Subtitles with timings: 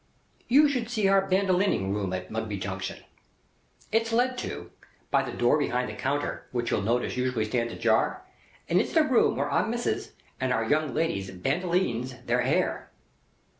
[0.47, 3.03] You should see our Bandolining Room at Mugby Junction.
[3.91, 4.71] It's led to,
[5.11, 8.23] by the door behind the counter which you'll notice usually stands ajar,
[8.67, 12.89] and it's the room where Our Missis and our young ladies Bandolines their hair.